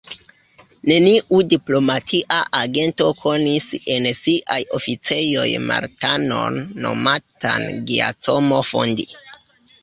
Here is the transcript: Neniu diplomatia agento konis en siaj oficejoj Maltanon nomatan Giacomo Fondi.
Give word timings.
Neniu 0.91 1.41
diplomatia 1.49 2.37
agento 2.59 3.09
konis 3.19 3.67
en 3.97 4.07
siaj 4.21 4.57
oficejoj 4.79 5.45
Maltanon 5.67 6.59
nomatan 6.87 7.69
Giacomo 7.93 8.65
Fondi. 8.73 9.09